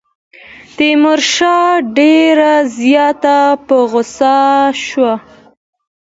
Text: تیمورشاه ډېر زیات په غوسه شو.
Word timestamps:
تیمورشاه 0.75 1.67
ډېر 1.97 2.37
زیات 2.79 3.23
په 3.67 3.75
غوسه 3.89 4.35
شو. 4.85 5.11